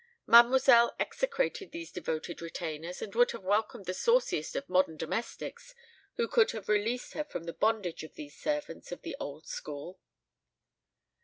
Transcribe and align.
Mademoiselle 0.25 0.95
execrated 0.99 1.69
these 1.71 1.91
devoted 1.91 2.41
retainers, 2.41 3.03
and 3.03 3.13
would 3.13 3.29
have 3.33 3.43
welcomed 3.43 3.85
the 3.85 3.93
sauciest 3.93 4.55
of 4.55 4.67
modern 4.67 4.97
domestics 4.97 5.75
who 6.15 6.27
would 6.35 6.49
have 6.49 6.67
released 6.67 7.13
her 7.13 7.23
from 7.23 7.43
the 7.43 7.53
bondage 7.53 8.03
of 8.03 8.15
these 8.15 8.35
servants 8.35 8.91
of 8.91 9.03
the 9.03 9.15
old 9.19 9.45
school. 9.45 9.99